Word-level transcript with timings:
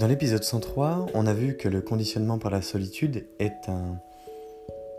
Dans 0.00 0.06
l'épisode 0.06 0.42
103, 0.42 1.08
on 1.12 1.26
a 1.26 1.34
vu 1.34 1.58
que 1.58 1.68
le 1.68 1.82
conditionnement 1.82 2.38
par 2.38 2.50
la 2.50 2.62
solitude 2.62 3.26
est 3.38 3.68
un 3.68 3.98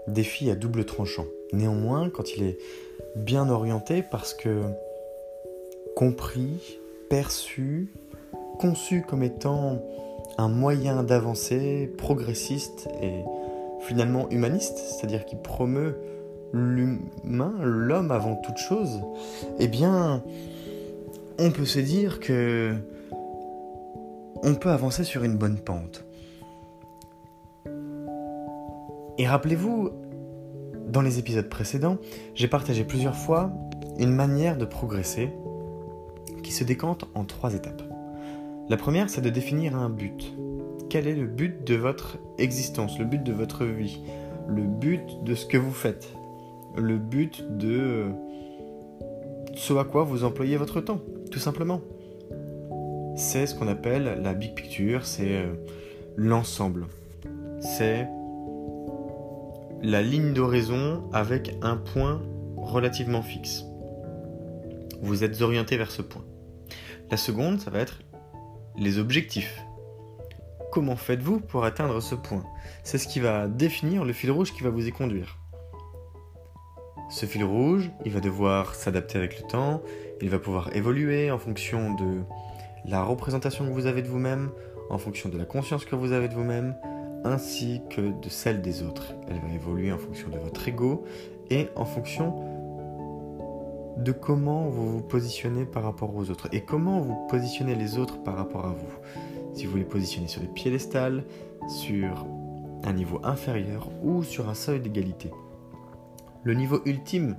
défi 0.08 0.52
à 0.52 0.56
double 0.56 0.86
tranchant. 0.86 1.26
Néanmoins, 1.54 2.12
quand 2.12 2.36
il 2.36 2.44
est 2.44 2.60
bien 3.16 3.50
orienté, 3.50 4.04
parce 4.04 4.36
que 4.36 4.62
compris, 5.96 6.78
perçu, 7.10 7.92
conçu 8.60 9.02
comme 9.02 9.24
étant 9.24 9.82
un 10.38 10.50
moyen 10.50 11.02
d'avancer 11.02 11.92
progressiste 11.98 12.88
et 13.02 13.24
finalement 13.80 14.30
humaniste, 14.30 14.78
c'est-à-dire 14.78 15.26
qui 15.26 15.36
promeut 15.36 15.98
l'humain, 16.54 17.56
l'homme 17.64 18.12
avant 18.12 18.36
toute 18.36 18.58
chose, 18.58 19.02
eh 19.58 19.68
bien, 19.68 20.24
on 21.40 21.50
peut 21.50 21.66
se 21.66 21.80
dire 21.80 22.20
que 22.20 22.76
on 24.44 24.56
peut 24.56 24.70
avancer 24.70 25.04
sur 25.04 25.24
une 25.24 25.38
bonne 25.38 25.60
pente. 25.60 26.04
Et 29.18 29.28
rappelez-vous, 29.28 29.92
dans 30.88 31.02
les 31.02 31.20
épisodes 31.20 31.48
précédents, 31.48 31.98
j'ai 32.34 32.48
partagé 32.48 32.84
plusieurs 32.84 33.16
fois 33.16 33.52
une 34.00 34.14
manière 34.14 34.58
de 34.58 34.66
progresser 34.66 35.32
qui 36.44 36.52
se 36.52 36.64
décante 36.64 37.06
en 37.14 37.24
trois 37.24 37.54
étapes. 37.54 37.84
La 38.70 38.78
première, 38.78 39.10
c'est 39.10 39.22
de 39.22 39.30
définir 39.30 39.76
un 39.76 39.90
but. 39.90 40.34
Quel 40.90 41.08
est 41.08 41.16
le 41.16 41.28
but 41.28 41.66
de 41.66 41.76
votre 41.76 42.18
existence, 42.38 42.98
le 42.98 43.06
but 43.06 43.22
de 43.22 43.32
votre 43.32 43.66
vie, 43.66 44.02
le 44.48 44.64
but 44.64 45.24
de 45.24 45.36
ce 45.36 45.46
que 45.46 45.58
vous 45.58 45.72
faites, 45.72 46.10
le 46.76 46.98
but 46.98 47.46
de 47.58 48.08
ce 49.56 49.74
à 49.74 49.84
quoi 49.84 50.04
vous 50.04 50.24
employez 50.24 50.58
votre 50.58 50.82
temps, 50.82 51.00
tout 51.30 51.40
simplement 51.40 51.82
c'est 53.22 53.46
ce 53.46 53.54
qu'on 53.54 53.68
appelle 53.68 54.20
la 54.24 54.34
big 54.34 54.56
picture, 54.56 55.06
c'est 55.06 55.38
euh, 55.38 55.54
l'ensemble. 56.18 56.88
C'est 57.62 58.08
la 59.84 60.02
ligne 60.02 60.34
d'horizon 60.34 61.08
avec 61.14 61.56
un 61.62 61.78
point 61.78 62.20
relativement 62.58 63.22
fixe. 63.22 63.64
Vous 65.02 65.24
êtes 65.24 65.40
orienté 65.42 65.78
vers 65.78 65.92
ce 65.92 66.02
point. 66.02 66.24
La 67.12 67.18
seconde, 67.18 67.60
ça 67.60 67.70
va 67.70 67.80
être 67.80 68.00
les 68.76 68.98
objectifs. 68.98 69.62
Comment 70.72 70.96
faites-vous 70.96 71.42
pour 71.42 71.64
atteindre 71.64 72.02
ce 72.02 72.16
point? 72.16 72.44
C'est 72.84 72.98
ce 72.98 73.08
qui 73.08 73.20
va 73.20 73.48
définir 73.48 74.04
le 74.04 74.14
fil 74.14 74.32
rouge 74.32 74.52
qui 74.52 74.64
va 74.64 74.72
vous 74.72 74.88
y 74.88 74.92
conduire. 74.92 75.38
Ce 77.12 77.28
fil 77.28 77.44
rouge, 77.44 77.92
il 78.04 78.14
va 78.14 78.20
devoir 78.20 78.74
s'adapter 78.74 79.20
avec 79.20 79.40
le 79.40 79.48
temps, 79.48 79.84
il 80.22 80.30
va 80.30 80.40
pouvoir 80.40 80.76
évoluer 80.76 81.30
en 81.30 81.38
fonction 81.38 81.94
de 81.94 82.22
la 82.86 83.04
représentation 83.04 83.66
que 83.66 83.72
vous 83.72 83.86
avez 83.86 84.02
de 84.02 84.08
vous-même 84.08 84.50
en 84.90 84.98
fonction 84.98 85.30
de 85.30 85.38
la 85.38 85.46
conscience 85.46 85.86
que 85.86 85.96
vous 85.96 86.12
avez 86.12 86.28
de 86.28 86.34
vous-même 86.34 86.76
ainsi 87.24 87.82
que 87.90 88.02
de 88.02 88.30
celle 88.30 88.62
des 88.62 88.84
autres. 88.84 89.14
Elle 89.30 89.40
va 89.40 89.54
évoluer 89.54 89.92
en 89.92 89.98
fonction 89.98 90.30
de 90.30 90.38
votre 90.38 90.68
ego 90.68 91.04
et 91.50 91.68
en 91.76 91.86
fonction 91.86 92.34
de 93.98 94.12
comment 94.12 94.68
vous 94.70 94.94
vous 94.94 95.02
positionnez 95.02 95.66
par 95.66 95.84
rapport 95.84 96.16
aux 96.16 96.30
autres 96.30 96.48
et 96.52 96.62
comment 96.62 97.00
vous 97.02 97.28
positionnez 97.30 97.76
les 97.76 97.98
autres 97.98 98.22
par 98.24 98.36
rapport 98.36 98.66
à 98.66 98.70
vous. 98.70 99.54
Si 99.54 99.66
vous 99.66 99.78
les 99.78 99.84
positionnez 99.84 100.28
sur 100.28 100.42
des 100.42 100.48
piédestals, 100.48 101.24
sur 101.68 102.26
un 102.84 102.94
niveau 102.94 103.20
inférieur 103.24 103.90
ou 104.04 104.24
sur 104.24 104.50
un 104.50 104.56
seuil 104.56 104.80
d'égalité. 104.80 105.30
Le 106.44 106.54
niveau 106.54 106.82
ultime, 106.86 107.36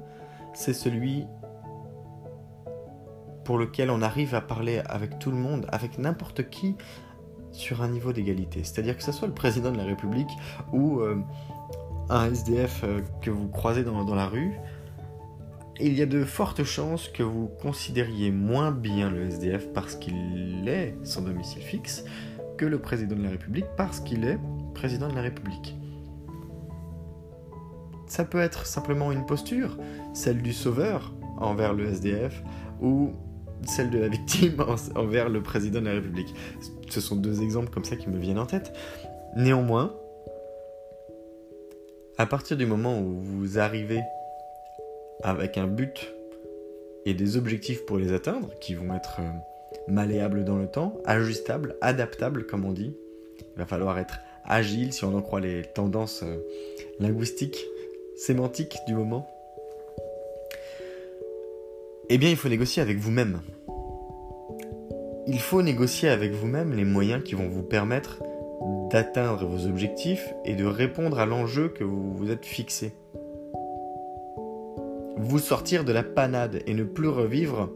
c'est 0.55 0.73
celui 0.73 1.27
pour 3.45 3.59
lequel 3.59 3.91
on 3.91 4.03
arrive 4.03 4.35
à 4.35 4.41
parler 4.41 4.83
avec 4.87 5.19
tout 5.19 5.31
le 5.31 5.37
monde, 5.37 5.67
avec 5.71 5.99
n'importe 5.99 6.49
qui, 6.49 6.77
sur 7.53 7.83
un 7.83 7.89
niveau 7.89 8.13
d'égalité. 8.13 8.65
C'est-à-dire 8.65 8.97
que 8.97 9.03
ce 9.03 9.13
soit 9.13 9.29
le 9.29 9.35
président 9.35 9.71
de 9.71 9.77
la 9.77 9.85
République 9.85 10.31
ou 10.73 11.01
euh, 11.01 11.17
un 12.09 12.31
SDF 12.33 12.83
euh, 12.85 13.01
que 13.21 13.31
vous 13.31 13.49
croisez 13.49 13.85
dans, 13.85 14.15
la 14.15 14.27
rue, 14.27 14.53
il 15.81 15.95
y 15.95 16.03
a 16.03 16.07
de 16.07 16.25
fortes 16.25 16.65
chances 16.65 17.09
que 17.09 17.23
vous 17.23 17.49
considériez 17.61 18.31
moins 18.31 18.71
bien 18.71 19.11
le 19.11 19.27
SDF 19.27 19.73
parce 19.73 19.97
qu'il 19.97 20.69
est 20.69 20.97
sans 21.03 21.23
domicile 21.23 21.63
fixe 21.63 22.05
que 22.57 22.65
le 22.65 22.79
président 22.79 23.17
de 23.17 23.23
la 23.23 23.31
République 23.31 23.67
parce 23.77 24.01
qu'il 24.01 24.25
est 24.25 24.39
président 24.75 25.09
de 25.09 25.15
la 25.15 25.23
République. 25.23 25.77
Ça 28.07 28.25
peut 28.25 28.41
être 28.41 28.67
simplement 28.67 29.11
une 29.11 29.25
posture, 29.25 29.79
celle 30.13 30.43
du 30.43 30.53
sauveur 30.53 31.15
envers 31.39 31.73
le 31.73 31.87
SDF, 31.87 32.43
ou 32.81 33.13
celle 33.67 33.91
de 33.91 33.99
la 33.99 34.09
victime 34.09 34.65
envers 34.95 35.29
le 35.29 35.43
président 35.43 35.81
de 35.81 35.87
la 35.87 35.95
République. 35.95 36.35
Ce 36.89 37.01
sont 37.01 37.17
deux 37.17 37.43
exemples 37.43 37.71
comme 37.71 37.85
ça 37.85 37.97
qui 37.97 38.09
me 38.09 38.19
viennent 38.19 38.39
en 38.39 38.47
tête. 38.47 38.73
Néanmoins, 39.37 39.95
à 42.19 42.27
partir 42.27 42.57
du 42.57 42.67
moment 42.67 43.01
où 43.01 43.19
vous 43.21 43.59
arrivez 43.59 44.03
avec 45.23 45.57
un 45.57 45.67
but 45.67 46.15
et 47.07 47.15
des 47.15 47.37
objectifs 47.37 47.85
pour 47.87 47.99
les 47.99 48.13
atteindre, 48.13 48.51
qui 48.61 48.75
vont 48.75 48.95
être 48.95 49.21
euh, 49.21 49.31
malléables 49.89 50.45
dans 50.45 50.57
le 50.57 50.67
temps, 50.67 50.99
ajustables, 51.05 51.77
adaptables 51.81 52.47
comme 52.47 52.65
on 52.65 52.73
dit, 52.73 52.95
il 53.41 53.59
va 53.59 53.67
falloir 53.67 53.99
être 53.99 54.19
agile 54.45 54.93
si 54.93 55.05
on 55.05 55.17
en 55.17 55.23
croit 55.23 55.41
les 55.41 55.63
tendances 55.63 56.23
euh, 56.23 56.39
linguistiques, 57.01 57.65
sémantiques 58.17 58.77
du 58.87 58.95
moment 58.95 59.29
eh 62.09 62.19
bien, 62.19 62.31
il 62.31 62.37
faut 62.37 62.49
négocier 62.49 62.83
avec 62.83 62.99
vous-même. 62.99 63.41
Il 65.27 65.39
faut 65.39 65.63
négocier 65.63 66.09
avec 66.09 66.33
vous-même 66.33 66.73
les 66.73 66.85
moyens 66.85 67.23
qui 67.23 67.35
vont 67.35 67.49
vous 67.49 67.63
permettre 67.63 68.23
d'atteindre 68.91 69.47
vos 69.47 69.67
objectifs 69.67 70.35
et 70.45 70.55
de 70.55 70.65
répondre 70.65 71.19
à 71.19 71.27
l'enjeu 71.27 71.69
que 71.69 71.85
vous 71.85 72.13
vous 72.13 72.31
êtes 72.31 72.45
fixé. 72.45 72.93
Vous 75.17 75.39
sortir 75.39 75.85
de 75.85 75.93
la 75.93 76.03
panade 76.03 76.63
et 76.67 76.75
ne 76.75 76.85
plus 76.85 77.09
revivre 77.09 77.71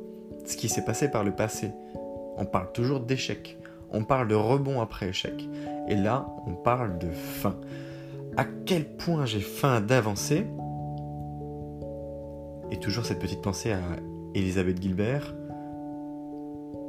ce 0.44 0.56
qui 0.56 0.68
s'est 0.68 0.84
passé 0.84 1.10
par 1.10 1.24
le 1.24 1.32
passé. 1.32 1.70
On 2.36 2.44
parle 2.44 2.72
toujours 2.72 3.00
d'échec. 3.00 3.56
On 3.90 4.04
parle 4.04 4.28
de 4.28 4.34
rebond 4.34 4.80
après 4.80 5.08
échec. 5.08 5.48
Et 5.88 5.94
là, 5.94 6.26
on 6.46 6.54
parle 6.54 6.98
de 6.98 7.10
fin. 7.10 7.56
À 8.36 8.44
quel 8.44 8.84
point 8.84 9.24
j'ai 9.24 9.40
faim 9.40 9.80
d'avancer? 9.80 10.44
Et 12.70 12.78
toujours 12.78 13.06
cette 13.06 13.20
petite 13.20 13.42
pensée 13.42 13.72
à 13.72 13.80
Elisabeth 14.36 14.82
Gilbert. 14.82 15.34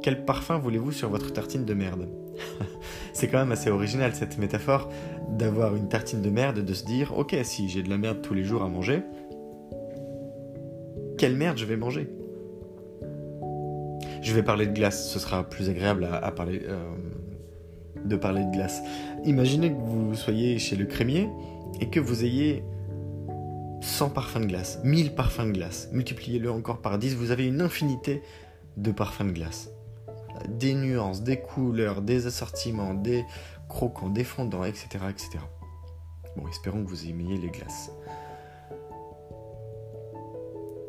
Quel 0.02 0.24
parfum 0.24 0.58
voulez-vous 0.58 0.92
sur 0.92 1.08
votre 1.08 1.32
tartine 1.32 1.64
de 1.64 1.74
merde 1.74 2.08
C'est 3.14 3.28
quand 3.28 3.38
même 3.38 3.52
assez 3.52 3.70
original 3.70 4.14
cette 4.14 4.38
métaphore 4.38 4.90
d'avoir 5.30 5.74
une 5.74 5.88
tartine 5.88 6.20
de 6.20 6.28
merde, 6.28 6.60
de 6.60 6.74
se 6.74 6.84
dire 6.84 7.16
ok 7.16 7.34
si 7.42 7.70
j'ai 7.70 7.82
de 7.82 7.88
la 7.88 7.96
merde 7.96 8.20
tous 8.20 8.34
les 8.34 8.44
jours 8.44 8.62
à 8.62 8.68
manger, 8.68 9.02
quelle 11.16 11.34
merde 11.34 11.56
je 11.56 11.64
vais 11.64 11.76
manger? 11.76 12.08
Je 14.22 14.34
vais 14.34 14.42
parler 14.42 14.66
de 14.66 14.74
glace, 14.74 15.10
ce 15.10 15.18
sera 15.18 15.42
plus 15.48 15.70
agréable 15.70 16.06
à, 16.10 16.30
parler, 16.32 16.62
euh, 16.68 16.76
de 18.04 18.16
parler 18.16 18.44
de 18.44 18.50
glace. 18.50 18.82
Imaginez 19.24 19.70
que 19.70 19.78
vous 19.78 20.14
soyez 20.14 20.58
chez 20.58 20.76
le 20.76 20.84
crémier 20.84 21.28
et 21.80 21.88
que 21.88 21.98
vous 21.98 22.24
ayez 22.24 22.62
100 23.98 24.10
parfums 24.10 24.38
de 24.38 24.46
glace, 24.46 24.78
1000 24.84 25.12
parfums 25.16 25.46
de 25.46 25.50
glace. 25.50 25.88
Multipliez-le 25.90 26.52
encore 26.52 26.80
par 26.80 26.98
10, 27.00 27.16
vous 27.16 27.32
avez 27.32 27.48
une 27.48 27.60
infinité 27.60 28.22
de 28.76 28.92
parfums 28.92 29.24
de 29.24 29.32
glace. 29.32 29.70
Des 30.46 30.72
nuances, 30.74 31.24
des 31.24 31.40
couleurs, 31.40 32.00
des 32.00 32.28
assortiments, 32.28 32.94
des 32.94 33.24
croquants, 33.68 34.08
des 34.08 34.22
fondants, 34.22 34.62
etc. 34.62 34.86
etc. 35.10 35.30
Bon, 36.36 36.46
espérons 36.46 36.84
que 36.84 36.88
vous 36.88 37.08
aimiez 37.08 37.38
les 37.38 37.48
glaces. 37.48 37.90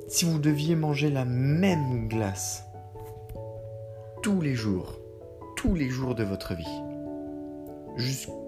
Si 0.08 0.26
vous 0.26 0.38
deviez 0.38 0.76
manger 0.76 1.10
la 1.10 1.26
même 1.26 2.10
glace 2.10 2.64
tous 4.22 4.40
les 4.40 4.54
jours, 4.54 5.00
tous 5.56 5.74
les 5.74 5.90
jours 5.90 6.14
de 6.14 6.24
votre 6.24 6.54
vie, 6.54 6.64
jusqu'à 7.96 8.39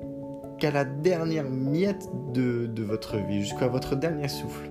la 0.70 0.86
dernière 0.86 1.50
miette 1.50 2.08
de, 2.34 2.84
votre 2.84 3.18
vie, 3.18 3.42
jusqu'à 3.42 3.68
votre 3.68 3.96
dernier 3.96 4.28
souffle, 4.28 4.70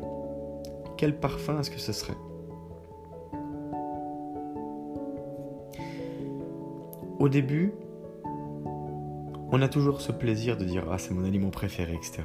quel 0.97 1.19
parfum 1.19 1.59
est-ce 1.59 1.71
que 1.71 1.81
ce 1.81 1.93
serait? 1.93 2.17
Au 7.19 7.29
début, 7.29 7.73
on 9.53 9.61
a 9.63 9.69
toujours 9.69 10.01
ce 10.01 10.13
plaisir 10.13 10.57
de 10.57 10.65
dire 10.65 10.87
Ah, 10.91 10.99
c'est 10.99 11.13
mon 11.13 11.25
aliment 11.25 11.51
préféré, 11.51 11.95
etc. 11.95 12.23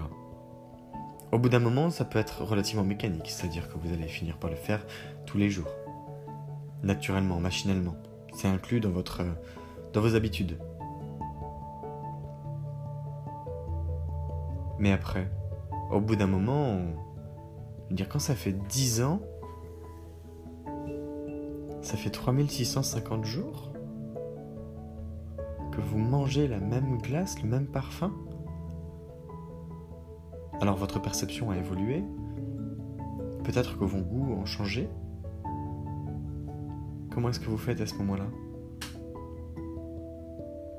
Au 1.32 1.40
bout 1.40 1.50
d'un 1.50 1.60
moment, 1.60 1.90
ça 1.90 2.06
peut 2.06 2.20
être 2.20 2.44
relativement 2.44 2.84
mécanique, 2.84 3.30
c'est-à-dire 3.30 3.68
que 3.68 3.78
vous 3.78 3.94
allez 3.94 4.08
finir 4.08 4.38
par 4.38 4.50
le 4.50 4.56
faire 4.56 4.86
tous 5.26 5.38
les 5.38 5.50
jours. 5.50 5.72
Naturellement, 6.84 7.40
machinalement. 7.40 7.96
C'est 8.34 8.48
inclus 8.48 8.80
dans, 8.80 8.92
votre, 8.92 9.24
dans 9.92 10.02
vos 10.02 10.16
habitudes. 10.16 10.58
Mais 14.80 14.92
après, 14.92 15.30
au 15.92 16.00
bout 16.02 16.16
d'un 16.16 16.28
moment, 16.28 16.80
dire 17.92 18.10
quand 18.10 18.20
ça 18.20 18.36
fait 18.36 18.54
10 18.54 19.02
ans, 19.04 19.22
ça 21.82 21.98
fait 21.98 22.10
3650 22.10 23.26
jours 23.26 23.72
que 25.72 25.82
vous 25.82 25.98
mangez 25.98 26.48
la 26.48 26.60
même 26.60 26.98
glace, 27.00 27.42
le 27.42 27.50
même 27.50 27.68
parfum. 27.68 28.12
Alors 30.62 30.78
votre 30.78 31.02
perception 31.02 31.52
a 31.52 31.58
évolué, 31.58 32.04
peut-être 33.44 33.78
que 33.78 33.84
vos 33.84 34.02
goûts 34.02 34.34
ont 34.34 34.46
changé. 34.46 34.90
Comment 37.12 37.30
est-ce 37.30 37.40
que 37.40 37.50
vous 37.50 37.58
faites 37.58 37.82
à 37.82 37.86
ce 37.86 37.96
moment-là? 37.96 38.26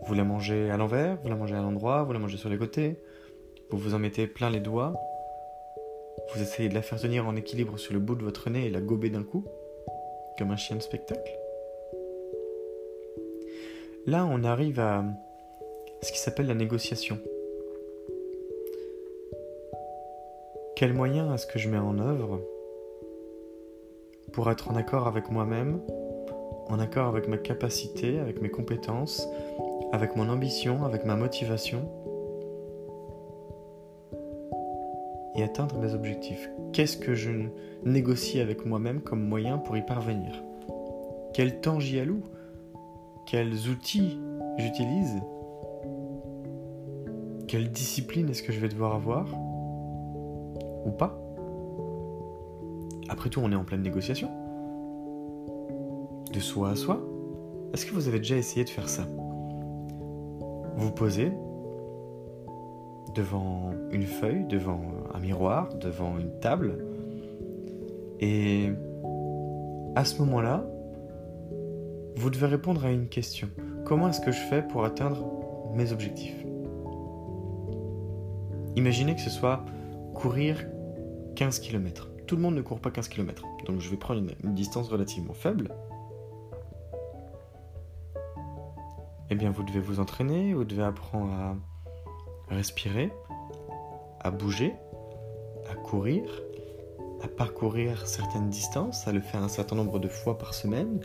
Vous 0.07 0.15
la 0.15 0.25
mangez 0.25 0.71
à 0.71 0.77
l'envers, 0.77 1.19
vous 1.23 1.29
la 1.29 1.37
mangez 1.37 1.55
à 1.55 1.63
l'endroit, 1.63 2.05
vous 2.05 2.13
la 2.13 2.19
mangez 2.19 2.37
sur 2.37 2.49
les 2.49 2.59
côtés, 2.59 3.01
vous 3.71 3.79
vous 3.79 3.95
en 3.95 3.99
mettez 3.99 4.27
plein 4.27 4.51
les 4.51 4.61
doigts, 4.61 4.95
vous 6.33 6.43
essayez 6.43 6.69
de 6.69 6.75
la 6.75 6.83
faire 6.83 7.01
tenir 7.01 7.27
en 7.27 7.37
équilibre 7.37 7.79
sur 7.79 7.93
le 7.93 8.01
bout 8.01 8.15
de 8.15 8.23
votre 8.23 8.51
nez 8.51 8.67
et 8.67 8.71
la 8.71 8.81
gober 8.81 9.11
d'un 9.11 9.23
coup, 9.23 9.45
comme 10.39 10.51
un 10.51 10.57
chien 10.57 10.77
de 10.77 10.83
spectacle. 10.83 11.37
Là, 14.07 14.27
on 14.31 14.45
arrive 14.45 14.79
à 14.79 15.05
ce 16.03 16.13
qui 16.13 16.19
s'appelle 16.19 16.47
la 16.47 16.55
négociation. 16.55 17.19
Quels 20.77 20.93
moyens 20.93 21.35
est-ce 21.35 21.47
que 21.47 21.59
je 21.59 21.69
mets 21.69 21.79
en 21.79 21.99
œuvre 21.99 22.41
pour 24.33 24.51
être 24.51 24.71
en 24.71 24.77
accord 24.77 25.07
avec 25.07 25.31
moi-même, 25.31 25.81
en 26.69 26.79
accord 26.79 27.07
avec 27.07 27.29
ma 27.29 27.39
capacité, 27.39 28.19
avec 28.19 28.41
mes 28.41 28.51
compétences, 28.51 29.27
avec 29.93 30.15
mon 30.17 30.29
ambition, 30.29 30.85
avec 30.85 31.05
ma 31.05 31.17
motivation? 31.17 31.89
Et 35.37 35.43
atteindre 35.43 35.79
mes 35.79 35.95
objectifs. 35.95 36.51
Qu'est-ce 36.73 36.97
que 36.97 37.15
je 37.15 37.31
négocie 37.85 38.41
avec 38.41 38.65
moi-même 38.65 39.01
comme 39.01 39.23
moyen 39.23 39.59
pour 39.59 39.77
y 39.77 39.83
parvenir? 39.85 40.43
Quel 41.35 41.61
temps 41.61 41.79
j'y 41.79 42.01
alloue? 42.01 42.23
Quels 43.27 43.69
outils 43.69 44.19
j'utilise? 44.57 45.21
Quelle 47.47 47.71
discipline 47.71 48.29
est-ce 48.31 48.43
que 48.43 48.53
je 48.53 48.61
vais 48.61 48.69
devoir 48.69 48.95
avoir? 48.95 49.29
Ou 50.85 50.91
pas? 50.91 51.21
Après 53.09 53.31
tout, 53.31 53.41
on 53.41 53.53
est 53.53 53.57
en 53.57 53.65
pleine 53.65 53.83
négociation. 53.83 54.29
De 56.33 56.41
soi 56.41 56.71
à 56.71 56.77
soi. 56.77 57.01
Est-ce 57.73 57.87
que 57.87 57.93
vous 57.93 58.09
avez 58.09 58.19
déjà 58.19 58.37
essayé 58.37 58.65
de 58.65 58.71
faire 58.71 58.89
ça? 58.89 59.05
Vous 60.77 60.91
posez 60.91 61.33
devant 63.17 63.73
une 63.91 64.07
feuille, 64.07 64.45
devant 64.45 64.83
un 65.15 65.19
miroir, 65.19 65.75
devant 65.75 66.19
une 66.19 66.39
table, 66.41 66.79
et 68.21 68.71
à 69.95 70.05
ce 70.05 70.19
moment-là, 70.21 70.65
vous 72.17 72.31
devez 72.31 72.47
répondre 72.47 72.85
à 72.85 72.91
une 72.91 73.09
question. 73.09 73.49
Comment 73.85 74.09
est-ce 74.09 74.21
que 74.21 74.33
je 74.33 74.41
fais 74.41 74.63
pour 74.63 74.85
atteindre 74.85 75.27
mes 75.75 75.93
objectifs? 75.93 76.37
Imaginez 78.77 79.15
que 79.15 79.21
ce 79.21 79.31
soit 79.31 79.65
courir 80.15 80.67
15 81.37 81.61
km. 81.61 82.11
Tout 82.27 82.37
le 82.37 82.43
monde 82.43 82.55
ne 82.55 82.63
court 82.63 82.81
pas 82.81 82.91
15 82.91 83.09
km. 83.09 83.43
Donc 83.67 83.81
je 83.81 83.91
vais 83.91 83.97
prendre 83.97 84.23
une, 84.43 84.55
distance 84.55 84.89
relativement 84.89 85.35
faible. 85.35 85.71
Eh 89.29 89.35
bien, 89.35 89.51
vous 89.51 89.63
devez 89.63 89.81
vous 89.81 90.01
entraîner, 90.01 90.55
vous 90.55 90.65
devez 90.65 90.85
apprendre 90.85 91.33
à 91.33 91.57
respirer, 92.49 93.13
à 94.21 94.31
bouger, 94.31 94.75
à 95.71 95.75
courir, 95.75 96.23
à 97.23 97.29
parcourir 97.29 98.07
certaines 98.07 98.51
distances, 98.51 99.07
à 99.09 99.13
le 99.13 99.21
faire 99.21 99.43
un 99.43 99.49
certain 99.49 99.77
nombre 99.77 99.99
de 99.99 100.09
fois 100.09 100.39
par 100.39 100.55
semaine, 100.55 101.01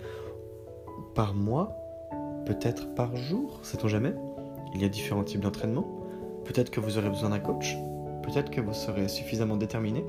par 1.16 1.34
mois, 1.34 1.76
peut-être 2.46 2.94
par 2.96 3.16
jour, 3.16 3.60
sait-on 3.64 3.88
jamais. 3.88 4.14
Il 4.74 4.82
y 4.82 4.86
a 4.86 4.90
différents 4.90 5.24
types 5.24 5.42
d'entraînement. 5.42 5.88
Peut-être 6.46 6.70
que 6.70 6.80
vous 6.80 6.98
aurez 6.98 7.10
besoin 7.10 7.30
d'un 7.30 7.40
coach, 7.40 7.76
peut-être 8.24 8.50
que 8.50 8.62
vous 8.62 8.74
serez 8.74 9.08
suffisamment 9.08 9.58
déterminé 9.58 10.06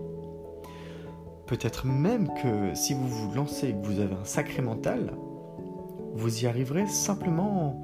Peut-être 1.47 1.87
même 1.87 2.29
que 2.43 2.75
si 2.75 2.95
vous 2.95 3.07
vous 3.07 3.35
lancez 3.35 3.69
et 3.69 3.73
que 3.75 3.85
vous 3.85 4.01
avez 4.01 4.15
un 4.15 4.25
sacré 4.25 4.63
mental, 4.63 5.13
vous 6.15 6.45
y 6.45 6.47
arriverez 6.47 6.87
simplement 6.87 7.83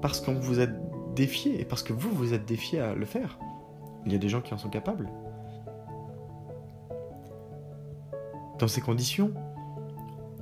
parce 0.00 0.20
qu'on 0.20 0.34
vous 0.34 0.60
êtes 0.60 0.87
et 1.20 1.64
parce 1.64 1.82
que 1.82 1.92
vous 1.92 2.10
vous 2.10 2.34
êtes 2.34 2.44
défié 2.44 2.80
à 2.80 2.94
le 2.94 3.04
faire. 3.04 3.38
Il 4.06 4.12
y 4.12 4.14
a 4.14 4.18
des 4.18 4.28
gens 4.28 4.40
qui 4.40 4.54
en 4.54 4.58
sont 4.58 4.68
capables. 4.68 5.08
Dans 8.58 8.68
ces 8.68 8.80
conditions, 8.80 9.32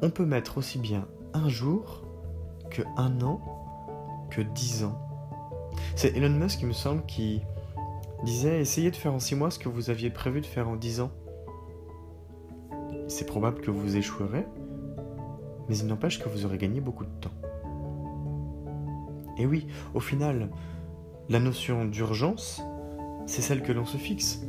on 0.03 0.11
peut 0.11 0.27
mettre 0.27 0.59
aussi 0.59 0.79
bien 0.79 1.07
un 1.35 1.49
jour 1.49 2.03
que 2.71 2.83
un 2.97 3.21
an 3.23 3.41
que 4.31 4.43
dix 4.43 4.85
ans. 4.85 4.99
C'est 5.95 6.17
Elon 6.17 6.31
Musk, 6.31 6.61
il 6.63 6.69
me 6.69 6.73
semble, 6.73 7.05
qui 7.07 7.43
disait 8.25 8.61
essayez 8.61 8.91
de 8.91 8.97
faire 8.97 9.13
en 9.13 9.21
six 9.21 9.35
mois 9.35 9.51
ce 9.51 9.59
que 9.59 9.69
vous 9.69 9.91
aviez 9.91 10.11
prévu 10.11 10.41
de 10.41 10.47
faire 10.47 10.69
en 10.69 10.77
dix 10.77 11.01
ans 11.01 11.11
c'est 13.09 13.27
probable 13.27 13.61
que 13.61 13.71
vous 13.71 13.97
échouerez, 13.97 14.47
mais 15.69 15.77
il 15.77 15.87
n'empêche 15.87 16.19
que 16.19 16.29
vous 16.29 16.45
aurez 16.45 16.59
gagné 16.59 16.81
beaucoup 16.81 17.05
de 17.05 17.11
temps. 17.21 17.46
Et 19.39 19.47
oui, 19.47 19.67
au 19.95 20.01
final, 20.01 20.51
la 21.29 21.41
notion 21.41 21.85
d'urgence, 21.85 22.63
c'est 23.27 23.43
celle 23.43 23.63
que 23.63 23.73
l'on 23.73 23.85
se 23.85 23.97
fixe. 23.97 24.41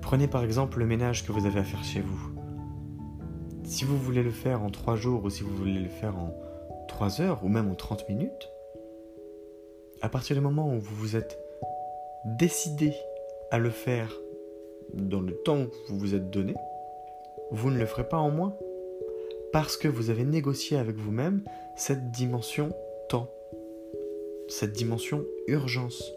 Prenez 0.00 0.26
par 0.26 0.42
exemple 0.42 0.78
le 0.78 0.86
ménage 0.86 1.26
que 1.26 1.32
vous 1.32 1.46
avez 1.46 1.60
à 1.60 1.64
faire 1.64 1.84
chez 1.84 2.00
vous. 2.00 2.30
Si 3.64 3.84
vous 3.84 3.96
voulez 3.96 4.22
le 4.22 4.30
faire 4.30 4.62
en 4.62 4.70
3 4.70 4.96
jours 4.96 5.24
ou 5.24 5.30
si 5.30 5.42
vous 5.42 5.54
voulez 5.54 5.78
le 5.78 5.88
faire 5.88 6.16
en 6.16 6.34
3 6.88 7.20
heures 7.20 7.44
ou 7.44 7.48
même 7.48 7.70
en 7.70 7.74
30 7.74 8.08
minutes, 8.08 8.50
à 10.02 10.08
partir 10.08 10.34
du 10.34 10.42
moment 10.42 10.74
où 10.74 10.80
vous 10.80 10.94
vous 10.96 11.16
êtes 11.16 11.38
décidé 12.24 12.92
à 13.50 13.58
le 13.58 13.70
faire 13.70 14.12
dans 14.94 15.20
le 15.20 15.34
temps 15.44 15.66
que 15.66 15.92
vous 15.92 15.98
vous 15.98 16.14
êtes 16.14 16.30
donné, 16.30 16.54
vous 17.52 17.70
ne 17.70 17.78
le 17.78 17.86
ferez 17.86 18.08
pas 18.08 18.18
en 18.18 18.30
moins. 18.30 18.56
Parce 19.52 19.76
que 19.76 19.88
vous 19.88 20.10
avez 20.10 20.24
négocié 20.24 20.76
avec 20.76 20.96
vous-même 20.96 21.42
cette 21.76 22.10
dimension 22.10 22.70
temps, 23.10 23.28
cette 24.48 24.72
dimension 24.72 25.24
urgence. 25.48 26.12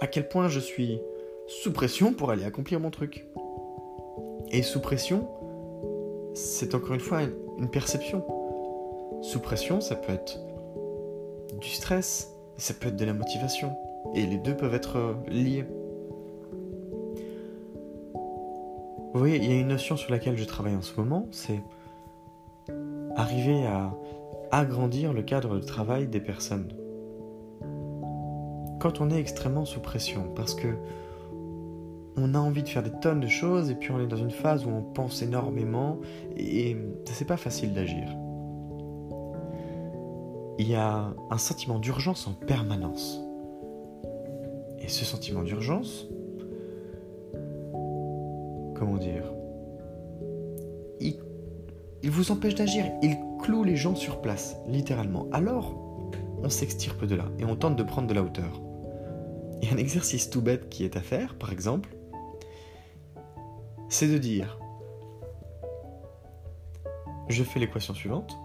À 0.00 0.06
quel 0.06 0.26
point 0.26 0.48
je 0.48 0.58
suis 0.58 1.00
sous 1.46 1.70
pression 1.70 2.14
pour 2.14 2.30
aller 2.30 2.44
accomplir 2.44 2.80
mon 2.80 2.90
truc. 2.90 3.26
Et 4.50 4.62
sous 4.62 4.80
pression, 4.80 5.28
c'est 6.34 6.74
encore 6.74 6.94
une 6.94 7.00
fois 7.00 7.20
une 7.58 7.70
perception. 7.70 8.24
Sous 9.20 9.40
pression, 9.40 9.82
ça 9.82 9.96
peut 9.96 10.12
être 10.12 10.40
du 11.60 11.68
stress, 11.68 12.34
ça 12.56 12.72
peut 12.72 12.88
être 12.88 12.96
de 12.96 13.04
la 13.04 13.12
motivation. 13.12 13.76
Et 14.14 14.24
les 14.26 14.38
deux 14.38 14.56
peuvent 14.56 14.74
être 14.74 14.96
euh, 14.96 15.14
liés. 15.28 15.64
Vous 19.12 19.18
voyez, 19.18 19.36
il 19.36 19.44
y 19.44 19.52
a 19.52 19.60
une 19.60 19.68
notion 19.68 19.98
sur 19.98 20.10
laquelle 20.10 20.38
je 20.38 20.44
travaille 20.44 20.74
en 20.74 20.80
ce 20.80 20.98
moment, 20.98 21.28
c'est 21.32 21.60
arriver 23.14 23.66
à 23.66 23.94
agrandir 24.52 25.14
le 25.14 25.22
cadre 25.22 25.56
de 25.56 25.64
travail 25.64 26.06
des 26.06 26.20
personnes. 26.20 26.68
Quand 28.78 29.00
on 29.00 29.10
est 29.10 29.18
extrêmement 29.18 29.64
sous 29.64 29.80
pression, 29.80 30.30
parce 30.36 30.54
que 30.54 30.68
on 32.16 32.34
a 32.34 32.38
envie 32.38 32.62
de 32.62 32.68
faire 32.68 32.82
des 32.82 32.92
tonnes 33.00 33.20
de 33.20 33.26
choses 33.26 33.70
et 33.70 33.74
puis 33.74 33.90
on 33.90 33.98
est 33.98 34.06
dans 34.06 34.18
une 34.18 34.30
phase 34.30 34.66
où 34.66 34.68
on 34.68 34.82
pense 34.82 35.22
énormément 35.22 35.98
et 36.36 36.76
c'est 37.06 37.24
pas 37.24 37.38
facile 37.38 37.72
d'agir. 37.72 38.06
Il 40.58 40.68
y 40.68 40.74
a 40.74 41.14
un 41.30 41.38
sentiment 41.38 41.78
d'urgence 41.78 42.26
en 42.28 42.32
permanence. 42.32 43.18
Et 44.78 44.88
ce 44.88 45.04
sentiment 45.06 45.42
d'urgence, 45.42 46.06
comment 48.74 48.98
dire, 48.98 49.24
il, 51.00 52.10
vous 52.10 52.30
empêche 52.32 52.56
d'agir, 52.56 52.84
cloue 53.42 53.64
les 53.64 53.76
gens 53.76 53.94
sur 53.94 54.22
place, 54.22 54.56
littéralement. 54.66 55.26
Alors, 55.32 55.74
on 56.42 56.48
s'extirpe 56.48 57.04
de 57.04 57.16
là 57.16 57.24
et 57.38 57.44
on 57.44 57.56
tente 57.56 57.76
de 57.76 57.82
prendre 57.82 58.08
de 58.08 58.14
la 58.14 58.22
hauteur. 58.22 58.60
Et 59.60 59.68
un 59.68 59.76
exercice 59.76 60.30
tout 60.30 60.40
bête 60.40 60.68
qui 60.70 60.84
est 60.84 60.96
à 60.96 61.00
faire, 61.00 61.34
par 61.34 61.52
exemple, 61.52 61.94
c'est 63.88 64.08
de 64.08 64.16
dire 64.16 64.58
je 67.28 67.44
fais 67.44 67.60
l'équation 67.60 67.94
suivante 67.94 68.36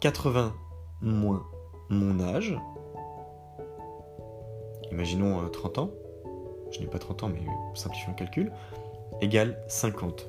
80 0.00 0.54
moins 1.00 1.44
mon 1.90 2.20
âge, 2.20 2.58
imaginons 4.90 5.48
30 5.48 5.78
euh, 5.78 5.80
ans, 5.80 5.90
je 6.70 6.80
n'ai 6.80 6.86
pas 6.86 6.98
30 6.98 7.24
ans 7.24 7.28
mais 7.28 7.40
simplifions 7.74 8.12
le 8.12 8.16
calcul, 8.16 8.52
égale 9.20 9.62
50. 9.68 10.28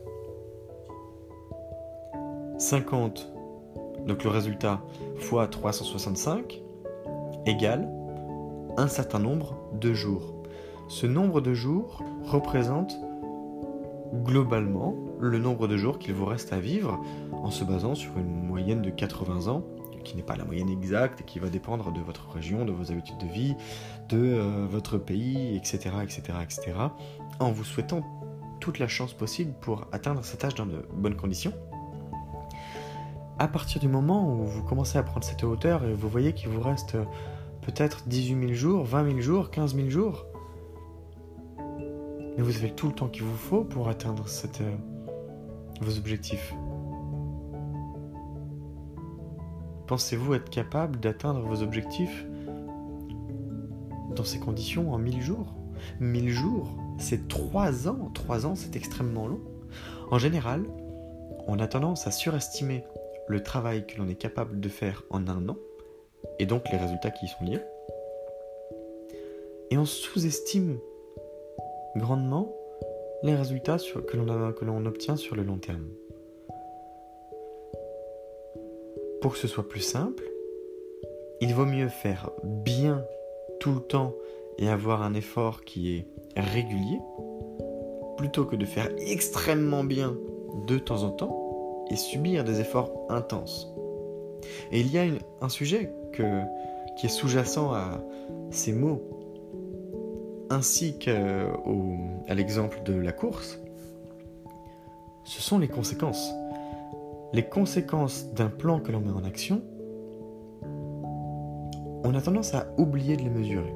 50, 2.57 3.31
donc 4.09 4.23
le 4.23 4.29
résultat 4.31 4.81
fois 5.19 5.47
365, 5.47 6.61
égale 7.45 7.87
un 8.75 8.87
certain 8.87 9.19
nombre 9.19 9.55
de 9.79 9.93
jours. 9.93 10.43
Ce 10.89 11.05
nombre 11.05 11.41
de 11.41 11.53
jours 11.53 12.03
représente 12.23 12.97
globalement 14.25 14.95
le 15.19 15.37
nombre 15.37 15.67
de 15.67 15.77
jours 15.77 15.99
qu'il 15.99 16.15
vous 16.15 16.25
reste 16.25 16.51
à 16.51 16.59
vivre 16.59 16.99
en 17.31 17.51
se 17.51 17.63
basant 17.63 17.93
sur 17.93 18.17
une 18.17 18.43
moyenne 18.43 18.81
de 18.81 18.89
80 18.89 19.47
ans, 19.47 19.63
qui 20.03 20.15
n'est 20.15 20.23
pas 20.23 20.35
la 20.35 20.45
moyenne 20.45 20.69
exacte 20.69 21.23
qui 21.25 21.37
va 21.37 21.49
dépendre 21.49 21.91
de 21.93 21.99
votre 21.99 22.29
région, 22.31 22.65
de 22.65 22.71
vos 22.71 22.91
habitudes 22.91 23.19
de 23.19 23.27
vie, 23.27 23.55
de 24.09 24.17
euh, 24.17 24.65
votre 24.67 24.97
pays, 24.97 25.55
etc., 25.55 25.91
etc., 26.01 26.21
etc., 26.41 26.71
en 27.39 27.51
vous 27.51 27.63
souhaitant 27.63 28.01
toute 28.59 28.79
la 28.79 28.87
chance 28.87 29.13
possible 29.13 29.53
pour 29.61 29.87
atteindre 29.91 30.23
cet 30.23 30.43
âge 30.43 30.55
dans 30.55 30.65
de 30.65 30.83
bonnes 30.93 31.15
conditions. 31.15 31.53
À 33.39 33.47
partir 33.47 33.79
du 33.79 33.87
moment 33.87 34.33
où 34.33 34.43
vous 34.43 34.63
commencez 34.63 34.97
à 34.97 35.03
prendre 35.03 35.23
cette 35.23 35.45
hauteur 35.45 35.85
et 35.85 35.93
vous 35.93 36.09
voyez 36.09 36.33
qu'il 36.33 36.49
vous 36.49 36.59
reste 36.59 36.95
euh, 36.95 37.05
peut-être 37.61 38.05
18 38.05 38.37
000 38.37 38.53
jours, 38.53 38.83
20 38.83 39.11
000 39.11 39.21
jours, 39.21 39.49
15 39.49 39.75
000 39.75 39.89
jours, 39.89 40.25
mais 42.35 42.43
vous 42.43 42.57
avez 42.57 42.71
tout 42.71 42.87
le 42.87 42.93
temps 42.93 43.07
qu'il 43.07 43.23
vous 43.23 43.37
faut 43.37 43.63
pour 43.63 43.87
atteindre 43.87 44.25
euh, 44.59 44.75
vos 45.79 45.97
objectifs. 45.97 46.53
Pensez-vous 49.87 50.33
être 50.33 50.49
capable 50.49 50.99
d'atteindre 50.99 51.39
vos 51.39 51.63
objectifs 51.63 52.25
dans 54.17 54.25
ces 54.25 54.39
conditions 54.41 54.91
en 54.91 54.97
1000 54.97 55.21
jours? 55.21 55.55
1000 56.01 56.29
jours, 56.29 56.77
c'est 56.97 57.29
3 57.29 57.87
ans. 57.87 58.11
3 58.13 58.45
ans, 58.45 58.55
c'est 58.55 58.75
extrêmement 58.75 59.27
long. 59.27 59.39
En 60.11 60.19
général, 60.19 60.65
on 61.47 61.57
a 61.59 61.67
tendance 61.67 62.05
à 62.05 62.11
surestimer 62.11 62.83
le 63.29 63.41
travail 63.43 63.85
que 63.85 63.97
l'on 63.97 64.09
est 64.09 64.15
capable 64.15 64.59
de 64.59 64.67
faire 64.67 65.03
en 65.11 65.27
un 65.27 65.47
an, 65.47 65.57
et 66.39 66.45
donc 66.45 66.69
les 66.71 66.77
résultats 66.77 67.11
qui 67.11 67.25
y 67.25 67.29
sont 67.29 67.45
liés. 67.45 67.61
Et 69.69 69.77
on 69.77 69.85
sous-estime 69.85 70.79
grandement 71.95 72.53
les 73.21 73.35
résultats 73.35 73.77
que 73.77 74.65
l'on 74.65 74.85
obtient 74.85 75.15
sur 75.15 75.35
le 75.35 75.43
long 75.43 75.59
terme. 75.59 75.87
Pour 79.21 79.33
que 79.33 79.37
ce 79.37 79.47
soit 79.47 79.69
plus 79.69 79.81
simple, 79.81 80.23
il 81.39 81.53
vaut 81.53 81.65
mieux 81.65 81.89
faire 81.89 82.31
bien 82.43 83.05
tout 83.59 83.73
le 83.73 83.81
temps 83.81 84.15
et 84.57 84.69
avoir 84.69 85.03
un 85.03 85.13
effort 85.13 85.63
qui 85.63 85.95
est 85.95 86.07
régulier, 86.35 86.99
plutôt 88.17 88.45
que 88.45 88.55
de 88.55 88.65
faire 88.65 88.89
extrêmement 88.97 89.83
bien 89.83 90.17
de 90.67 90.79
temps 90.79 91.03
en 91.03 91.11
temps 91.11 91.38
et 91.89 91.95
subir 91.95 92.43
des 92.43 92.59
efforts 92.59 92.91
intenses. 93.09 93.67
Et 94.71 94.79
il 94.79 94.91
y 94.91 94.97
a 94.97 95.03
un 95.41 95.49
sujet 95.49 95.91
qui 96.13 97.05
est 97.05 97.09
sous-jacent 97.09 97.71
à 97.73 98.01
ces 98.51 98.73
mots 98.73 99.01
ainsi 100.49 100.97
qu'à 100.97 101.13
l'exemple 102.33 102.81
de 102.83 102.93
la 102.93 103.11
course, 103.11 103.59
ce 105.23 105.41
sont 105.41 105.59
les 105.59 105.67
conséquences. 105.67 106.33
Les 107.33 107.43
conséquences 107.43 108.33
d'un 108.33 108.49
plan 108.49 108.79
que 108.79 108.91
l'on 108.91 109.01
met 109.01 109.11
en 109.11 109.23
action, 109.23 109.61
on 112.03 112.15
a 112.15 112.21
tendance 112.21 112.55
à 112.55 112.65
oublier 112.77 113.15
de 113.15 113.21
les 113.21 113.29
mesurer. 113.29 113.75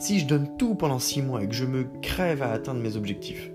Si 0.00 0.18
je 0.18 0.26
donne 0.26 0.56
tout 0.56 0.74
pendant 0.74 0.98
six 0.98 1.22
mois 1.22 1.44
et 1.44 1.46
que 1.46 1.54
je 1.54 1.64
me 1.64 1.84
crève 2.00 2.42
à 2.42 2.50
atteindre 2.50 2.80
mes 2.80 2.96
objectifs, 2.96 3.51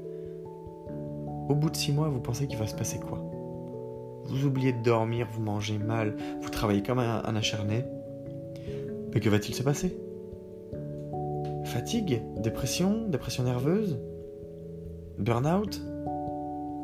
au 1.50 1.56
bout 1.56 1.70
de 1.70 1.76
six 1.76 1.92
mois, 1.92 2.10
vous 2.10 2.20
pensez 2.20 2.48
qu'il 2.48 2.58
va 2.58 2.68
se 2.68 2.76
passer 2.76 3.00
quoi? 3.00 3.20
Vous 4.26 4.46
oubliez 4.46 4.74
de 4.74 4.84
dormir, 4.84 5.28
vous 5.32 5.42
mangez 5.42 5.78
mal, 5.78 6.16
vous 6.42 6.50
travaillez 6.50 6.84
comme 6.84 7.00
un, 7.00 7.24
un 7.24 7.36
acharné. 7.36 7.86
Mais 9.14 9.20
que 9.20 9.30
va-t-il 9.30 9.56
se 9.56 9.64
passer? 9.64 9.98
Fatigue, 11.64 12.22
dépression, 12.38 13.08
dépression 13.08 13.44
nerveuse, 13.44 14.00
burn-out, 15.18 15.82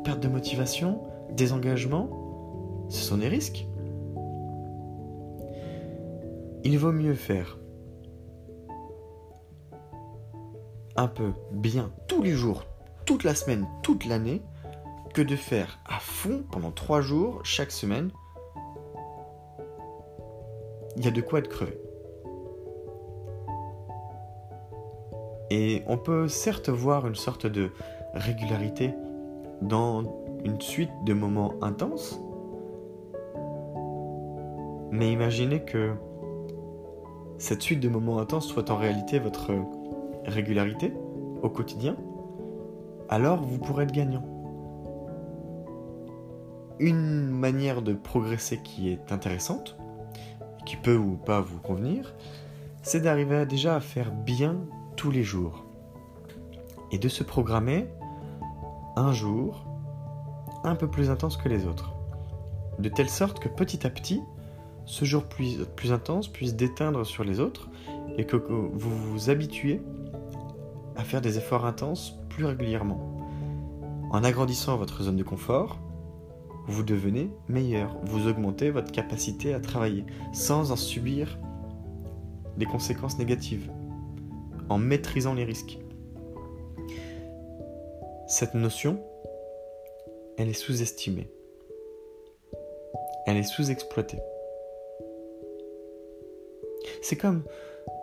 perte 0.04 0.20
de 0.20 0.28
motivation, 0.28 1.00
désengagement, 1.36 2.08
ce 2.88 3.02
sont 3.02 3.18
des 3.18 3.28
risques. 3.28 3.66
Il 6.64 6.78
vaut 6.78 6.92
mieux 6.92 7.14
faire 7.14 7.58
un 10.96 11.08
peu 11.08 11.32
bien 11.52 11.92
tous 12.08 12.22
les 12.22 12.32
jours, 12.32 12.64
toute 13.04 13.24
la 13.24 13.34
semaine, 13.34 13.66
toute 13.82 14.06
l'année, 14.06 14.42
que 15.14 15.22
de 15.22 15.36
faire 15.36 15.78
à 15.86 16.00
fond 16.00 16.44
pendant 16.50 16.72
trois 16.72 17.00
jours 17.00 17.40
chaque 17.44 17.70
semaine. 17.70 18.10
Il 20.96 21.04
y 21.04 21.08
a 21.08 21.12
de 21.12 21.20
quoi 21.20 21.38
être 21.38 21.48
crevé. 21.48 21.78
Et 25.50 25.82
on 25.86 25.98
peut 25.98 26.26
certes 26.26 26.68
voir 26.68 27.06
une 27.06 27.14
sorte 27.14 27.46
de 27.46 27.70
régularité 28.12 28.92
dans 29.62 30.02
une 30.44 30.60
suite 30.60 30.90
de 31.04 31.14
moments 31.14 31.54
intenses, 31.62 32.20
mais 34.90 35.12
imaginez 35.12 35.64
que 35.64 35.92
cette 37.38 37.62
suite 37.62 37.80
de 37.80 37.88
moments 37.88 38.18
intenses 38.18 38.48
soit 38.48 38.70
en 38.70 38.76
réalité 38.76 39.20
votre 39.20 39.52
régularité 40.24 40.92
au 41.42 41.50
quotidien, 41.50 41.96
alors 43.08 43.42
vous 43.42 43.58
pourrez 43.58 43.84
être 43.84 43.92
gagnant. 43.92 44.33
Une 46.80 47.30
manière 47.30 47.82
de 47.82 47.92
progresser 47.92 48.60
qui 48.62 48.90
est 48.90 49.12
intéressante, 49.12 49.76
qui 50.66 50.76
peut 50.76 50.96
ou 50.96 51.16
pas 51.16 51.40
vous 51.40 51.58
convenir, 51.58 52.14
c'est 52.82 53.00
d'arriver 53.00 53.46
déjà 53.46 53.76
à 53.76 53.80
faire 53.80 54.10
bien 54.10 54.58
tous 54.96 55.10
les 55.10 55.22
jours 55.22 55.64
et 56.90 56.98
de 56.98 57.08
se 57.08 57.22
programmer 57.22 57.86
un 58.96 59.12
jour 59.12 59.66
un 60.64 60.74
peu 60.74 60.88
plus 60.88 61.10
intense 61.10 61.36
que 61.36 61.48
les 61.48 61.66
autres. 61.66 61.92
De 62.78 62.88
telle 62.88 63.08
sorte 63.08 63.38
que 63.38 63.48
petit 63.48 63.86
à 63.86 63.90
petit, 63.90 64.20
ce 64.84 65.04
jour 65.04 65.24
plus, 65.24 65.92
intense 65.92 66.28
puisse 66.28 66.56
déteindre 66.56 67.06
sur 67.06 67.24
les 67.24 67.40
autres 67.40 67.68
et 68.18 68.26
que, 68.26 68.36
que 68.36 68.52
vous 68.52 68.96
vous 68.96 69.30
habituez 69.30 69.80
à 70.96 71.04
faire 71.04 71.20
des 71.20 71.38
efforts 71.38 71.66
intenses 71.66 72.18
plus 72.28 72.44
régulièrement. 72.44 73.20
En 74.10 74.24
agrandissant 74.24 74.76
votre 74.76 75.02
zone 75.04 75.16
de 75.16 75.22
confort, 75.22 75.78
vous 76.66 76.82
devenez 76.82 77.30
meilleur, 77.48 77.96
vous 78.04 78.26
augmentez 78.26 78.70
votre 78.70 78.92
capacité 78.92 79.54
à 79.54 79.60
travailler 79.60 80.04
sans 80.32 80.72
en 80.72 80.76
subir 80.76 81.38
des 82.56 82.66
conséquences 82.66 83.18
négatives, 83.18 83.70
en 84.68 84.78
maîtrisant 84.78 85.34
les 85.34 85.44
risques. 85.44 85.78
Cette 88.26 88.54
notion, 88.54 89.02
elle 90.38 90.48
est 90.48 90.54
sous-estimée. 90.54 91.28
Elle 93.26 93.36
est 93.36 93.42
sous-exploitée. 93.42 94.18
C'est 97.02 97.16
comme 97.16 97.44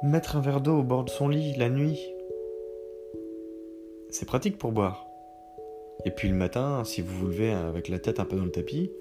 mettre 0.03 0.35
un 0.35 0.41
verre 0.41 0.61
d'eau 0.61 0.79
au 0.79 0.83
bord 0.83 1.05
de 1.05 1.09
son 1.09 1.27
lit 1.27 1.55
la 1.55 1.69
nuit. 1.69 1.99
C'est 4.09 4.25
pratique 4.25 4.57
pour 4.57 4.71
boire. 4.71 5.10
Et 6.05 6.11
puis 6.11 6.27
le 6.27 6.35
matin, 6.35 6.83
si 6.83 7.01
vous 7.01 7.13
vous 7.15 7.27
levez 7.27 7.51
avec 7.51 7.87
la 7.87 7.99
tête 7.99 8.19
un 8.19 8.25
peu 8.25 8.35
dans 8.35 8.45
le 8.45 8.51
tapis, 8.51 8.91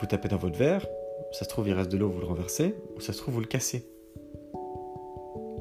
vous 0.00 0.06
tapez 0.06 0.28
dans 0.28 0.36
votre 0.36 0.56
verre, 0.56 0.86
ça 1.32 1.44
se 1.44 1.48
trouve 1.48 1.68
il 1.68 1.74
reste 1.74 1.90
de 1.90 1.96
l'eau, 1.96 2.08
vous 2.08 2.20
le 2.20 2.26
renversez, 2.26 2.74
ou 2.96 3.00
ça 3.00 3.12
se 3.12 3.18
trouve 3.18 3.34
vous 3.34 3.40
le 3.40 3.46
cassez. 3.46 3.86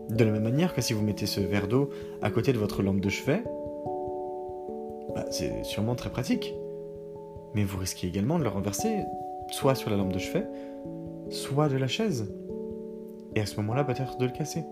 De 0.09 0.23
la 0.23 0.31
même 0.31 0.43
manière 0.43 0.73
que 0.73 0.81
si 0.81 0.93
vous 0.93 1.01
mettez 1.01 1.25
ce 1.25 1.39
verre 1.39 1.67
d'eau 1.67 1.89
à 2.21 2.31
côté 2.31 2.51
de 2.53 2.57
votre 2.57 2.83
lampe 2.83 2.99
de 2.99 3.09
chevet, 3.09 3.43
bah, 5.15 5.25
c'est 5.31 5.63
sûrement 5.63 5.95
très 5.95 6.09
pratique. 6.09 6.53
Mais 7.53 7.63
vous 7.63 7.77
risquez 7.77 8.07
également 8.07 8.39
de 8.39 8.43
le 8.43 8.49
renverser, 8.49 9.03
soit 9.51 9.75
sur 9.75 9.89
la 9.89 9.97
lampe 9.97 10.13
de 10.13 10.19
chevet, 10.19 10.45
soit 11.29 11.69
de 11.69 11.77
la 11.77 11.87
chaise. 11.87 12.33
Et 13.35 13.41
à 13.41 13.45
ce 13.45 13.55
moment-là, 13.57 13.83
peut-être 13.83 14.17
de 14.17 14.25
le 14.25 14.31
casser. 14.31 14.63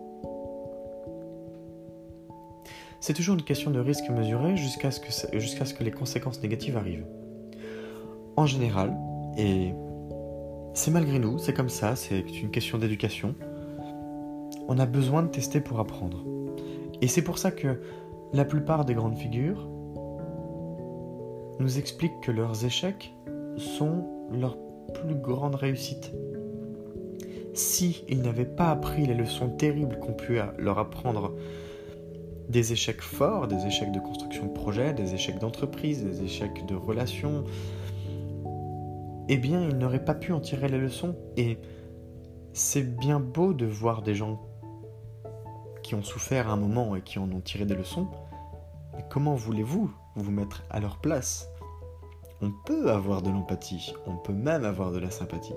C'est 3.02 3.14
toujours 3.14 3.36
une 3.36 3.44
question 3.44 3.72
de 3.72 3.80
risque 3.80 4.10
mesuré 4.10 4.58
jusqu'à 4.58 4.92
ce, 4.92 5.00
que, 5.00 5.84
les 5.84 5.92
conséquences 5.92 6.42
négatives 6.42 6.76
arrivent. 6.76 7.06
En 8.36 8.46
général, 8.46 8.94
et 9.38 9.74
c'est 10.74 10.92
malgré 10.92 11.18
nous, 11.18 11.38
c'est 11.38 11.54
comme 11.54 11.70
ça, 11.70 11.96
c'est 11.96 12.20
une 12.20 12.52
question 12.52 12.78
d'éducation, 12.78 13.36
on 14.68 14.78
a 14.80 14.86
besoin 14.86 15.24
de 15.24 15.30
tester 15.30 15.62
pour 15.62 15.80
apprendre. 15.80 16.26
Et 17.02 17.08
c'est 17.08 17.22
pour 17.22 17.38
ça 17.38 17.52
que 17.52 17.82
la 18.34 18.44
plupart 18.44 18.84
des 18.84 18.94
grandes 18.94 19.18
figures 19.18 19.68
nous 21.60 21.78
expliquent 21.78 22.20
que 22.22 22.32
leurs 22.32 22.66
échecs 22.66 23.14
sont 23.58 24.28
leur 24.32 24.58
plus 24.94 25.16
grande 25.16 25.56
réussite. 25.56 26.12
Si 27.54 28.04
ils 28.10 28.22
n'avaient 28.22 28.46
pas 28.46 28.72
appris 28.72 29.06
les 29.06 29.14
leçons 29.16 29.50
terribles 29.50 30.00
qu'ont 30.00 30.14
pu 30.14 30.40
leur 30.58 30.80
apprendre 30.80 31.34
des 32.50 32.74
échecs 32.74 33.02
forts, 33.02 33.48
des 33.48 33.66
échecs 33.66 33.92
de 33.92 34.00
construction 34.00 34.48
de 34.48 34.52
projet, 34.52 34.94
des 34.94 35.14
échecs 35.14 35.40
d'entreprise, 35.40 36.04
des 36.04 36.24
échecs 36.24 36.66
de 36.66 36.76
relations, 36.76 37.44
eh 39.28 39.38
bien, 39.38 39.62
ils 39.70 39.78
n'auraient 39.78 40.04
pas 40.04 40.16
pu 40.16 40.34
en 40.34 40.40
tirer 40.40 40.68
les 40.68 40.80
leçons. 40.80 41.16
Et 41.38 41.60
c'est 42.54 42.98
bien 42.98 43.20
beau 43.20 43.54
de 43.54 43.68
voir 43.68 44.02
des 44.02 44.16
gens 44.16 44.42
qui 45.84 45.94
ont 45.94 46.04
souffert 46.04 46.50
à 46.50 46.54
un 46.54 46.58
moment 46.58 46.96
et 46.96 47.02
qui 47.02 47.20
en 47.20 47.32
ont 47.32 47.42
tiré 47.42 47.66
des 47.66 47.76
leçons, 47.76 48.08
mais 48.96 49.06
comment 49.10 49.36
voulez-vous 49.36 49.92
vous 50.16 50.32
mettre 50.32 50.64
à 50.70 50.80
leur 50.80 50.98
place? 50.98 51.48
On 52.42 52.52
peut 52.66 52.92
avoir 52.92 53.22
de 53.22 53.30
l'empathie, 53.30 53.94
on 54.08 54.16
peut 54.16 54.34
même 54.34 54.66
avoir 54.66 54.92
de 54.92 55.00
la 55.00 55.12
sympathie, 55.12 55.56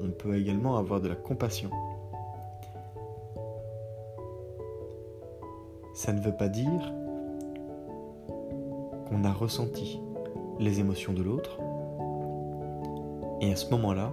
on 0.00 0.10
peut 0.10 0.36
également 0.36 0.76
avoir 0.76 1.00
de 1.00 1.08
la 1.08 1.16
compassion. 1.16 1.70
Ça 5.94 6.12
ne 6.12 6.20
veut 6.20 6.36
pas 6.36 6.48
dire 6.48 6.92
qu'on 9.08 9.22
a 9.22 9.32
ressenti 9.32 10.00
les 10.58 10.80
émotions 10.80 11.12
de 11.12 11.22
l'autre, 11.22 11.60
et 13.40 13.52
à 13.52 13.56
ce 13.56 13.70
moment-là, 13.70 14.12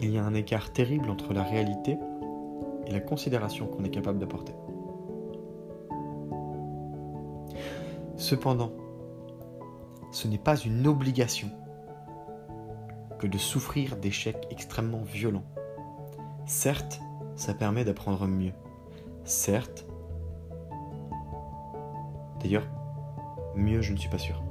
il 0.00 0.10
y 0.10 0.18
a 0.18 0.24
un 0.24 0.32
écart 0.32 0.72
terrible 0.72 1.10
entre 1.10 1.34
la 1.34 1.42
réalité 1.42 1.98
et 2.86 2.90
la 2.90 3.00
considération 3.00 3.66
qu'on 3.66 3.84
est 3.84 3.90
capable 3.90 4.18
d'apporter. 4.18 4.54
Cependant, 8.16 8.72
ce 10.10 10.26
n'est 10.26 10.38
pas 10.38 10.56
une 10.56 10.86
obligation 10.86 11.48
que 13.18 13.26
de 13.26 13.36
souffrir 13.36 13.98
d'échecs 13.98 14.46
extrêmement 14.50 15.02
violents. 15.02 15.44
Certes, 16.46 17.00
ça 17.36 17.52
permet 17.52 17.84
d'apprendre 17.84 18.26
mieux. 18.26 18.54
Certes, 19.24 19.86
d'ailleurs, 22.40 22.66
mieux 23.56 23.82
je 23.82 23.92
ne 23.92 23.96
suis 23.96 24.08
pas 24.08 24.18
sûr. 24.18 24.42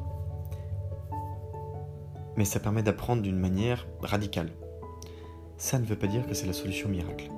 Mais 2.38 2.46
ça 2.46 2.60
permet 2.60 2.84
d'apprendre 2.84 3.22
d'une 3.22 3.38
manière 3.38 3.88
radicale. 4.02 4.52
Ça 5.58 5.78
ne 5.80 5.86
veut 5.86 5.98
pas 5.98 6.08
dire 6.08 6.26
que 6.26 6.34
c'est 6.34 6.48
la 6.48 6.54
solution 6.54 6.88
miracle. 6.88 7.30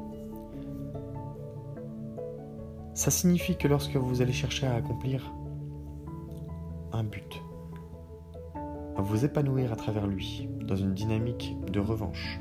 Ça 2.94 3.10
signifie 3.10 3.58
que 3.58 3.68
lorsque 3.68 3.96
vous 3.96 4.22
allez 4.22 4.34
chercher 4.34 4.68
à 4.68 4.76
accomplir 4.76 5.34
un 6.92 7.04
but, 7.04 7.42
à 8.96 9.02
vous 9.02 9.26
épanouir 9.26 9.72
à 9.74 9.76
travers 9.76 10.06
lui, 10.06 10.48
dans 10.62 10.76
une 10.76 10.94
dynamique 10.94 11.56
de 11.72 11.80
revanche, 11.80 12.40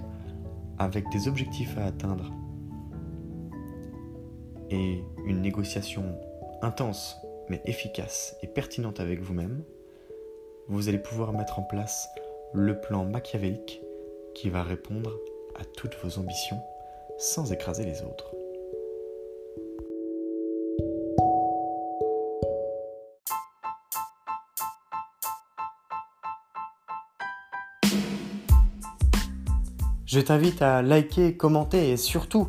avec 0.78 1.08
des 1.10 1.28
objectifs 1.28 1.78
à 1.78 1.86
atteindre, 1.86 2.30
et 4.70 5.02
une 5.24 5.40
négociation 5.40 6.14
intense, 6.62 7.16
mais 7.50 7.60
efficace 7.64 8.36
et 8.42 8.46
pertinente 8.46 9.00
avec 9.00 9.20
vous-même, 9.20 9.64
vous 10.68 10.88
allez 10.88 10.98
pouvoir 10.98 11.32
mettre 11.32 11.58
en 11.58 11.62
place 11.62 12.08
le 12.54 12.80
plan 12.80 13.04
machiavélique 13.04 13.82
qui 14.34 14.48
va 14.48 14.62
répondre 14.62 15.18
à 15.58 15.64
toutes 15.64 15.96
vos 16.02 16.18
ambitions 16.18 16.62
sans 17.18 17.52
écraser 17.52 17.84
les 17.84 18.02
autres. 18.02 18.34
Je 30.06 30.18
t'invite 30.18 30.60
à 30.62 30.82
liker, 30.82 31.36
commenter 31.36 31.90
et 31.90 31.96
surtout 31.96 32.48